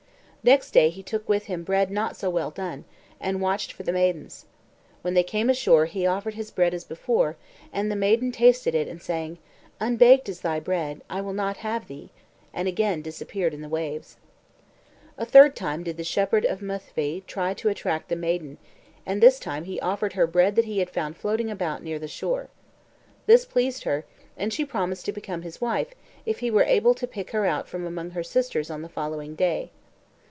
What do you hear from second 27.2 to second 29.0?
her out from among her sisters on the